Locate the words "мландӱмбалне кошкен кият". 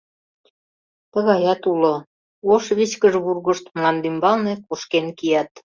3.75-5.51